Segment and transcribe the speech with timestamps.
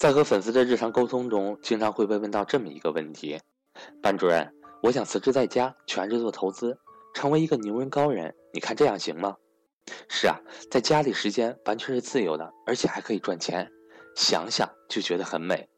[0.00, 3.38] 在和粉丝的日常沟通中，经常会被问到这么一个问题：
[4.00, 4.50] 班主任，
[4.82, 6.78] 我想辞职在家，全职做投资，
[7.12, 9.36] 成为一个牛人高人，你看这样行吗？
[10.08, 10.40] 是啊，
[10.70, 13.70] 在家里时间完全是自由的，而且还可以赚钱，
[14.16, 15.68] 想想就觉得很美。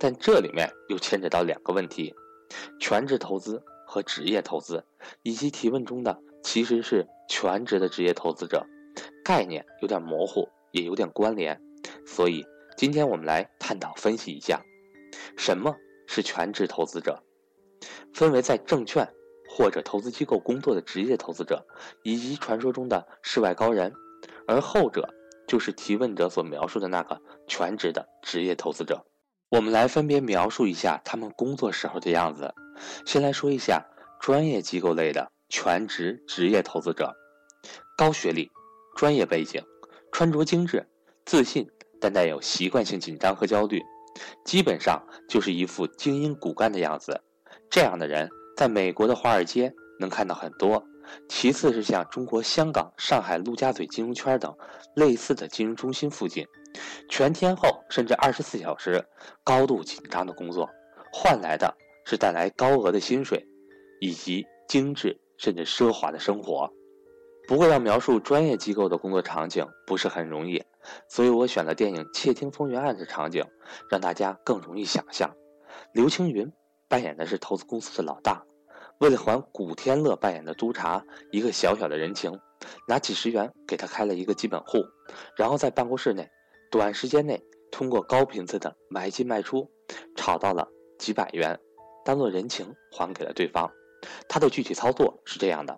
[0.00, 2.12] 但这里面又牵扯到两个问题：
[2.80, 4.84] 全职投资和职业投资，
[5.22, 8.66] 以及提问中的其实是全职的职业投资者，
[9.24, 11.62] 概念有点模糊，也有点关联，
[12.04, 12.44] 所以。
[12.80, 14.64] 今天我们来探讨分析一下，
[15.36, 15.76] 什么
[16.06, 17.22] 是全职投资者，
[18.14, 19.06] 分为在证券
[19.46, 21.66] 或者投资机构工作的职业投资者，
[22.04, 23.92] 以及传说中的世外高人，
[24.48, 25.12] 而后者
[25.46, 29.04] 就是提问者所描述的那个全职的职业投资者。
[29.50, 32.54] 我们来分别描述一下他们工作时候的样子。
[33.04, 33.84] 先来说一下
[34.18, 37.14] 专业机构类的全职职业投资者，
[37.98, 38.50] 高学历、
[38.96, 39.62] 专业背景、
[40.10, 40.88] 穿着精致、
[41.26, 41.70] 自信。
[42.00, 43.82] 但带有习惯性紧张和焦虑，
[44.44, 47.20] 基本上就是一副精英骨干的样子。
[47.68, 50.82] 这样的人在美国的华尔街能看到很多。
[51.28, 54.56] 其次是像中国香港、上海陆家嘴金融圈等
[54.94, 56.46] 类似的金融中心附近，
[57.08, 59.04] 全天候甚至二十四小时
[59.42, 60.70] 高度紧张的工作，
[61.12, 61.76] 换来的
[62.06, 63.44] 是带来高额的薪水，
[64.00, 66.70] 以及精致甚至奢华的生活。
[67.50, 70.62] 不过，要描述专业机构的工作场景不是很容易，
[71.08, 73.44] 所以我选了电影《窃听风云案》的场景，
[73.90, 75.28] 让大家更容易想象。
[75.92, 76.52] 刘青云
[76.86, 78.44] 扮演的是投资公司的老大，
[78.98, 82.38] 为了还古天乐扮演的督察一个小小的人情，
[82.86, 84.84] 拿几十元给他开了一个基本户，
[85.34, 86.30] 然后在办公室内，
[86.70, 87.42] 短时间内
[87.72, 89.68] 通过高频次的买进卖出，
[90.14, 90.68] 炒到了
[91.00, 91.58] 几百元，
[92.04, 93.68] 当做人情还给了对方。
[94.28, 95.76] 他的具体操作是这样的：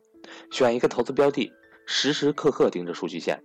[0.51, 1.51] 选一个投资标的。
[1.87, 3.43] 时时刻刻盯着数据线，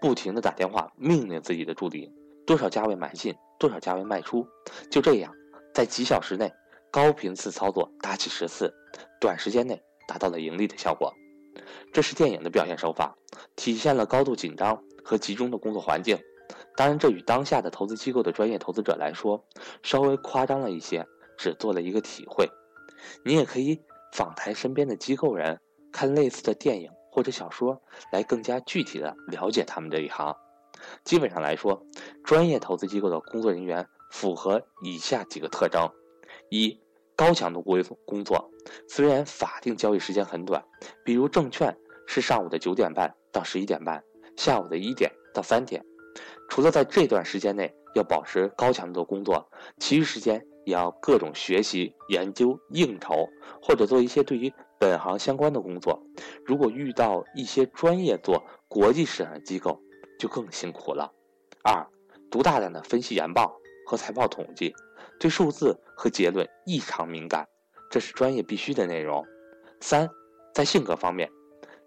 [0.00, 2.10] 不停地打电话命令自己的助理
[2.46, 4.46] 多少价位买进，多少价位卖出。
[4.90, 5.32] 就这样，
[5.74, 6.52] 在几小时内
[6.90, 8.72] 高频次操作打几十次，
[9.20, 11.12] 短时间内达到了盈利的效果。
[11.92, 13.16] 这是电影的表现手法，
[13.54, 16.18] 体现了高度紧张和集中的工作环境。
[16.76, 19.44] 当然，这与当下的投资机构的专业投资者来说
[19.82, 21.06] 稍微夸张了一些，
[21.38, 22.48] 只做了一个体会。
[23.24, 23.80] 你也可以
[24.12, 25.60] 访谈身边的机构人，
[25.92, 26.90] 看类似的电影。
[27.14, 27.80] 或者小说
[28.10, 30.34] 来更加具体的了解他们这一行。
[31.04, 31.86] 基本上来说，
[32.24, 35.88] 专业投资机构的工作人员符合以下几个特征：
[36.50, 36.76] 一、
[37.14, 38.50] 高强度工工作，
[38.88, 40.64] 虽然法定交易时间很短，
[41.04, 44.02] 比如证券是上午的九点半到十一点半，
[44.36, 45.84] 下午的一点到三点，
[46.48, 49.48] 除了在这段时间内要保持高强度的工作，
[49.78, 53.28] 其余时间也要各种学习、研究、应酬，
[53.62, 54.52] 或者做一些对于。
[54.76, 56.02] 本行相关的工作，
[56.44, 59.80] 如果遇到一些专业做国际市场的机构，
[60.18, 61.10] 就更辛苦了。
[61.62, 61.86] 二，
[62.30, 64.74] 读大量的分析研报和财报统计，
[65.18, 67.48] 对数字和结论异常敏感，
[67.90, 69.24] 这是专业必须的内容。
[69.80, 70.06] 三，
[70.52, 71.30] 在性格方面，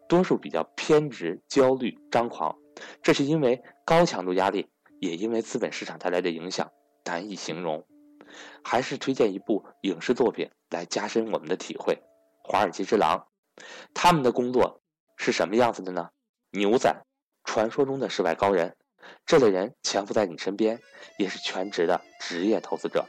[0.09, 2.55] 多数比较偏执、焦虑、张狂，
[3.03, 4.67] 这是因为高强度压力，
[4.99, 6.71] 也因为资本市场带来的影响，
[7.05, 7.85] 难以形容。
[8.63, 11.97] 还是推荐一部影视作品来加深我们的体会。
[12.43, 13.27] 华尔街之狼，
[13.93, 14.81] 他们的工作
[15.17, 16.09] 是什么样子的呢？
[16.51, 16.95] 牛仔，
[17.43, 18.75] 传说中的世外高人，
[19.25, 20.79] 这类人潜伏在你身边，
[21.17, 23.05] 也是全职的职业投资者。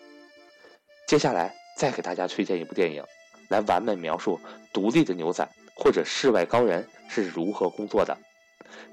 [1.07, 3.05] 接下来再给大家推荐一部电影，
[3.49, 4.41] 来完美描述
[4.73, 8.17] 独立的牛仔或者世外高人是如何工作的。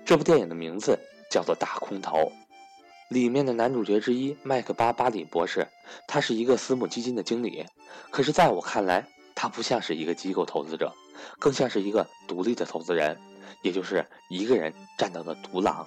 [0.06, 0.98] 这部电影的名字
[1.30, 2.18] 叫做《大空头》，
[3.10, 5.68] 里面的男主角之一麦克巴巴里博士，
[6.08, 7.66] 他是一个私募基金的经理，
[8.10, 9.08] 可是在我看来。
[9.38, 10.94] 他不像是一个机构投资者，
[11.40, 13.20] 更像是一个独立的投资人，
[13.64, 15.86] 也就是一个人战斗的独狼。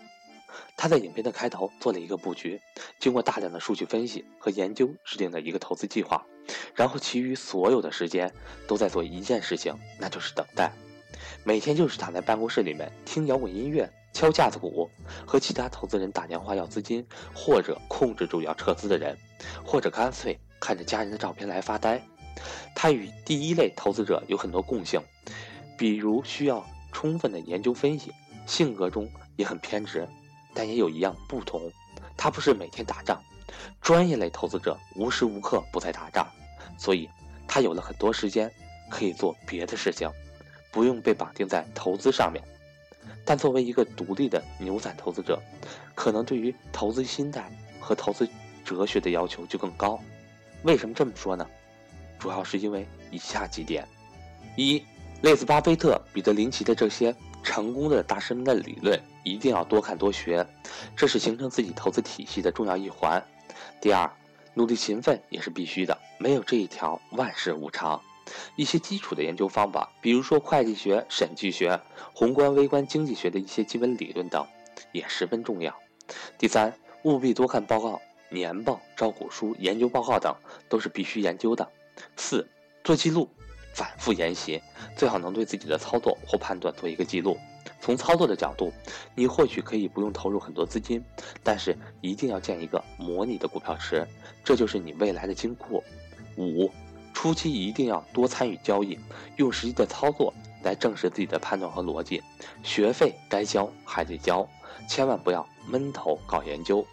[0.76, 2.60] 他在影片的开头做了一个布局，
[3.00, 6.22] 经过大量的数据分析和研究，制定了一个投资计划，
[6.74, 8.30] 然后其余所有的时间
[8.66, 10.70] 都在做一件事情，那就是等待。
[11.48, 14.90] 每天就是躺在办公室里面听摇滚音乐、敲架子鼓，
[15.26, 17.02] 和其他投资人打电话要资金，
[17.34, 19.16] 或者控制住要撤资的人，
[19.64, 22.02] 或者干脆看着家人的照片来发呆。
[22.74, 25.00] 他与第一类投资者有很多共性，
[25.78, 26.62] 比如需要
[26.92, 28.12] 充分的研究分析，
[28.44, 30.06] 性格中也很偏执，
[30.52, 31.72] 但也有一样不同，
[32.14, 33.18] 他不是每天打仗。
[33.80, 36.28] 专业类投资者无时无刻不在打仗，
[36.76, 37.08] 所以
[37.46, 38.52] 他有了很多时间
[38.90, 40.10] 可以做别的事情，
[40.70, 42.42] 不用被绑定在投资上面。
[43.24, 45.40] 但作为一个独立的牛仔投资者，
[45.94, 48.28] 可能对于投资心态和投资
[48.64, 49.98] 哲学的要求就更高。
[50.62, 51.46] 为什么这么说呢？
[52.18, 53.86] 主要是因为以下几点：
[54.56, 54.82] 一，
[55.22, 60.46] 类似巴菲特、彼得林奇的这些成功的大师们的理论，一定要多看多学，
[60.96, 63.22] 这是形成自己投资体系的重要一环。
[63.80, 64.10] 第二，
[64.54, 68.00] 努力勤奋也是必须的，没有这一条，万事无常。
[68.56, 71.80] 一些基础的研究方法，比如说会计学、审计学、
[72.12, 74.46] 宏观微观经济学的一些基本理论等，
[74.92, 75.74] 也十分重要。
[76.38, 76.72] 第三，
[77.04, 80.34] 务必多看报告、年报、招股书、研究报告等，
[80.68, 81.68] 都是必须研究的。
[82.16, 82.46] 四，
[82.84, 83.28] 做记录，
[83.74, 84.60] 反复研习，
[84.96, 87.36] 最好能对自己的操作或判断做一个记录。
[87.80, 88.72] 从操作的角度，
[89.14, 91.04] 你或许可以不用投入很多资金，
[91.44, 94.06] 但是一定要建一个模拟的股票池，
[94.42, 95.82] 这就是你未来的金库。
[96.36, 96.70] 五。
[97.20, 98.96] 初期一定要多参与交易，
[99.38, 100.32] 用实际的操作
[100.62, 102.22] 来证实自己的判断和逻辑。
[102.62, 104.48] 学费该交还得交，
[104.88, 106.86] 千万不要闷头搞研究。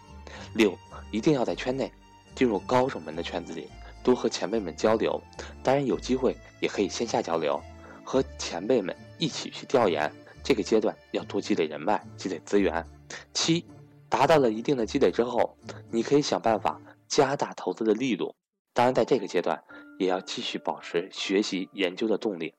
[0.54, 0.76] 六，
[1.12, 1.92] 一定要在圈内
[2.34, 3.68] 进入高手们的圈子里，
[4.02, 5.22] 多和前辈们交流。
[5.62, 7.62] 当然有机会也可以线下交流，
[8.02, 10.12] 和前辈们一起去调研。
[10.42, 12.84] 这个阶段要多积累人脉，积累资源。
[13.32, 13.64] 七，
[14.08, 15.56] 达到了一定的积累之后，
[15.88, 18.34] 你可以想办法加大投资的力度。
[18.76, 19.60] 当然，在这个阶段。
[19.98, 22.52] 也要继续保持学习研究的动力。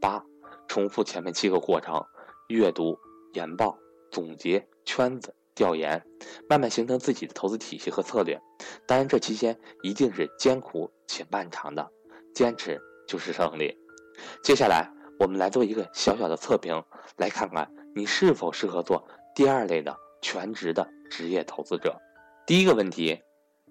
[0.00, 0.24] 八，
[0.68, 2.06] 重复前面七个过程：
[2.48, 2.96] 阅读、
[3.32, 3.76] 研报、
[4.12, 6.00] 总结、圈子、调研，
[6.48, 8.40] 慢慢形成自己的投资体系和策略。
[8.86, 11.90] 当然，这期间一定是艰苦且漫长的，
[12.32, 13.76] 坚持就是胜利。
[14.44, 14.88] 接下来，
[15.18, 16.80] 我们来做一个小小的测评，
[17.16, 19.04] 来看看你是否适合做
[19.34, 22.00] 第二类的全职的职业投资者。
[22.46, 23.20] 第一个问题。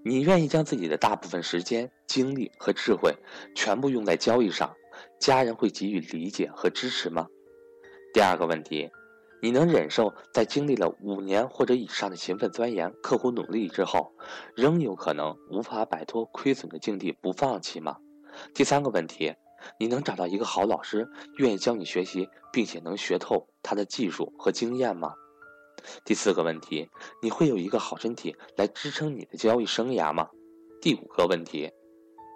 [0.06, 3.16] 你愿意将自己的大部分时间、精力和智慧
[3.56, 4.76] 全部用在交易上，
[5.18, 7.28] 家人会给予理解和支持吗？
[8.14, 8.92] 第二个问题，
[9.42, 14.14] 你能忍受在经历了五年或者以上的勤奋钻研、刻苦努力之后，
[14.56, 17.98] 仍有可能无法摆脱亏损的境地不放弃吗？
[18.54, 19.34] 第三个问题，
[19.80, 21.08] 你能找到一个好老师，
[21.38, 25.14] 愿意教你学习，并且能学透他的技术和经验吗？
[26.06, 26.90] 第四个问题，
[27.22, 30.30] 你会有一个好身体来支撑你的交易生涯吗？
[30.82, 31.72] 第五个问题，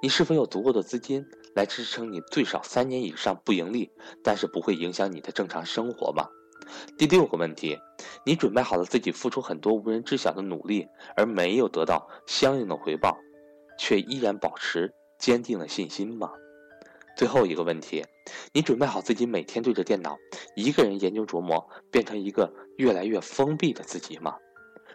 [0.02, 3.92] 你是否有足够的资金来支撑你最少三年以上不盈利，
[4.24, 6.28] 但是不会影响你的正常生活吗？
[6.98, 7.78] 第六个问题，
[8.26, 13.18] 你准备好了自己付出很多无人知晓的努力而没有得到相应的回报，
[13.80, 16.32] 却依然保持坚定的信心吗？
[17.18, 18.06] 最后一个问题，
[18.54, 20.20] 你准备好自己每天对着电脑
[20.56, 24.36] 一个人研究琢磨，变成一个越来越封闭的自己吗？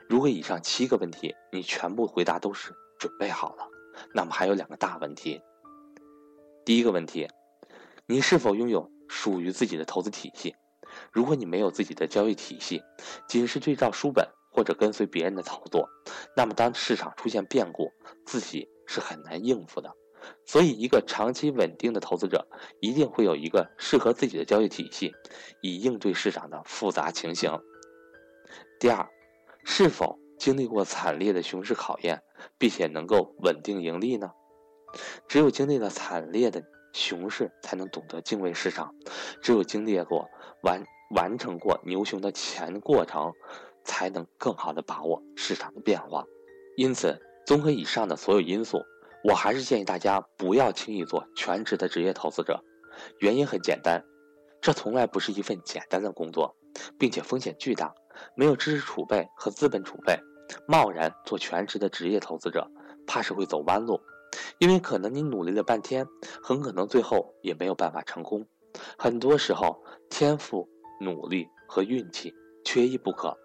[0.08, 3.68] 如果以上七个问题你全部回答都是准备好了，
[4.14, 5.42] 那么还有两个大问题。
[6.64, 7.26] 第一个问题，
[8.06, 10.54] 你是否拥有属于自己的投资体系？
[11.10, 12.80] 如果你没有自己的交易体系，
[13.26, 15.88] 仅是对照书本或者跟随别人的操作，
[16.36, 17.90] 那么当市场出现变故，
[18.24, 19.92] 自己是很难应付的。
[20.44, 22.46] 所以，一个长期稳定的投资者
[22.80, 25.12] 一定会有一个适合自己的交易体系，
[25.60, 27.58] 以应对市场的复杂情形。
[28.78, 29.08] 第二，
[29.64, 32.22] 是否经历过惨烈的熊市考验，
[32.58, 34.32] 并且能够稳定盈利呢？
[35.28, 38.88] 只有经历了惨烈的熊市，才能懂得敬畏市场；
[39.40, 40.28] 只有经历过
[40.62, 40.82] 完
[41.14, 43.32] 完成过牛熊的前过程，
[43.84, 46.24] 才能更好的把握市场的变化。
[46.76, 48.82] 因此，综合以上的所有因素。
[49.24, 52.62] 我还是建议大家不要轻易做全职的职业投资者，
[53.20, 54.02] 原因很简单，
[54.60, 56.56] 这从来不是一份简单的工作，
[56.98, 57.94] 并且风险巨大。
[58.36, 60.18] 没有知识储备和资本储备，
[60.66, 62.68] 贸然做全职的职业投资者，
[63.06, 64.00] 怕是会走弯路，
[64.58, 66.06] 因为可能你努力了半天，
[66.42, 68.46] 很可能最后也没有办法成功。
[68.98, 70.68] 很多时候，天赋、
[71.00, 73.36] 努力和运气缺一不可，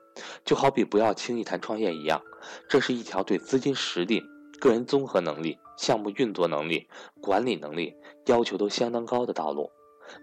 [0.43, 2.21] 就好比不要轻易谈创业一样，
[2.67, 4.23] 这是一条对资金实力。
[4.59, 6.89] 个人综合能力、项目运作能力、
[7.21, 9.69] 管理能力要求都相当高的道路，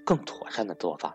[0.05, 1.15] 更妥善的做法，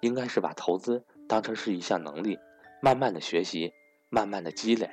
[0.00, 2.38] 应该是把投资当成是一项能力，
[2.82, 3.72] 慢慢的学习，
[4.08, 4.88] 慢慢的积累，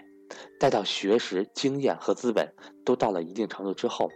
[0.59, 4.09] 待到学识、经验和资本都到了一定程度之后，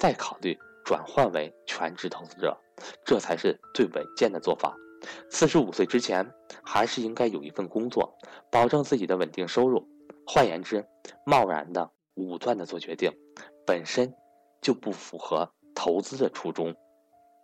[0.00, 2.58] 再考虑转换为全职投资者，
[3.04, 4.74] 这才是最稳健的做法。
[5.28, 6.32] 四十五岁之前，
[6.64, 8.16] 还是应该有一份工作，
[8.50, 9.86] 保证自己的稳定收入。
[10.26, 10.86] 换言之，
[11.26, 11.90] 贸然的。
[12.16, 13.10] 武断的做决定，
[13.66, 14.14] 本身
[14.60, 16.74] 就不符合投资的初衷。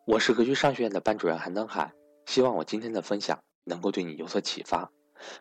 [0.06, 1.92] 我是格局商学院的班主任韩登海，
[2.26, 4.90] 希望我今天的分享能够对你有所启发。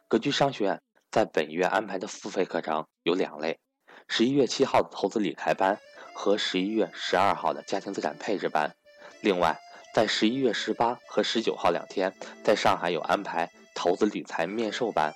[0.07, 0.81] 格局商学院
[1.11, 3.59] 在本月安排的付费课程有两类：
[4.07, 5.77] 十一月七号的投资理财班
[6.13, 8.73] 和十一月十二号的家庭资产配置班。
[9.21, 9.59] 另外，
[9.93, 15.13] 在十一月十八和十九号两天，在上海有安排投资理财面授班，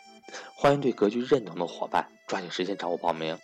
[0.58, 3.38] 欢迎对格局认同的伙伴抓紧时间找我报名。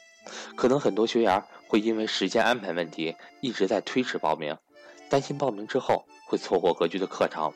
[0.56, 4.58] 可能很多学员会因为时间安排问题一直在推迟报名，
[5.08, 7.54] 担心报名之后会错过格局的课程。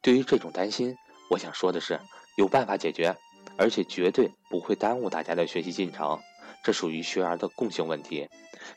[0.00, 0.96] 对于这种担心，
[1.30, 1.98] 我想说的是，
[2.36, 3.16] 有办法解决，
[3.58, 6.16] 而且绝对不会耽误大家的学习进程。
[6.62, 8.28] 这属于学员的共性问题。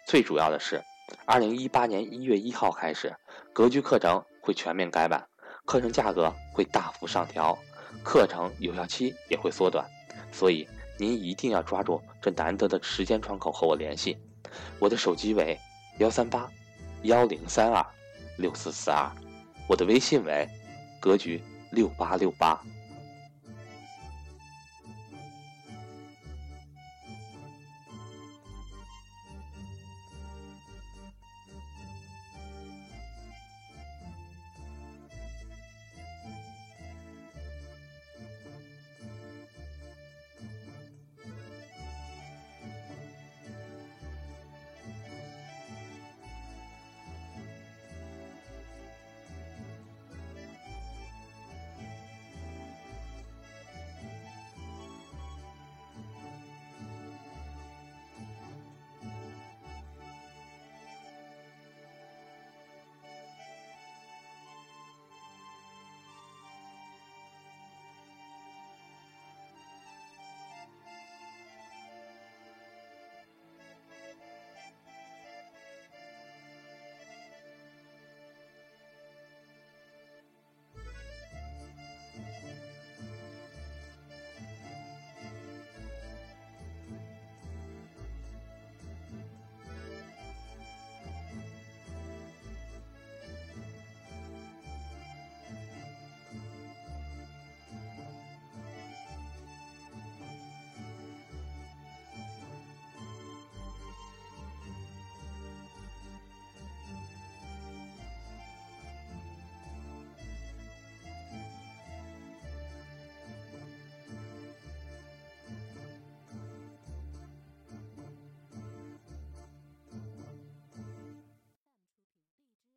[0.07, 0.81] 最主要的是，
[1.23, 3.15] 二零一八年一月一号开始，
[3.53, 5.23] 格局课程会全面改版，
[5.65, 7.55] 课程价格会大幅上调，
[8.03, 9.87] 课程有效期也会缩短。
[10.31, 10.67] 所以
[10.97, 14.17] 您一定要抓住这难得的时间窗口和我联系，
[14.79, 15.57] 我的手机为
[15.99, 16.49] 幺三八
[17.03, 17.85] 幺零三二
[18.37, 19.11] 六四四二，
[19.67, 20.47] 我的微信为
[20.99, 21.41] 格局
[21.71, 22.61] 六八六八。